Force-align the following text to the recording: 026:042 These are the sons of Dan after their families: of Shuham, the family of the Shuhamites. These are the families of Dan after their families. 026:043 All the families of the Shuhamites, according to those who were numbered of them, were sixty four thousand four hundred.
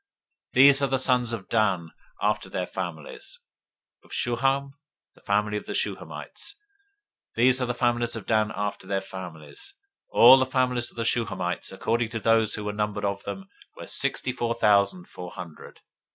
026:042 0.53 0.53
These 0.53 0.81
are 0.81 0.87
the 0.87 0.97
sons 0.97 1.31
of 1.31 1.47
Dan 1.47 1.91
after 2.23 2.49
their 2.49 2.65
families: 2.65 3.39
of 4.03 4.09
Shuham, 4.09 4.71
the 5.13 5.21
family 5.21 5.57
of 5.57 5.67
the 5.67 5.73
Shuhamites. 5.75 6.55
These 7.35 7.61
are 7.61 7.67
the 7.67 7.75
families 7.75 8.15
of 8.15 8.25
Dan 8.25 8.51
after 8.55 8.87
their 8.87 8.99
families. 8.99 9.75
026:043 10.11 10.19
All 10.19 10.37
the 10.39 10.45
families 10.47 10.89
of 10.89 10.95
the 10.95 11.03
Shuhamites, 11.03 11.71
according 11.71 12.09
to 12.09 12.19
those 12.19 12.55
who 12.55 12.65
were 12.65 12.73
numbered 12.73 13.05
of 13.05 13.23
them, 13.25 13.47
were 13.77 13.85
sixty 13.85 14.31
four 14.31 14.55
thousand 14.55 15.07
four 15.07 15.29
hundred. 15.29 15.81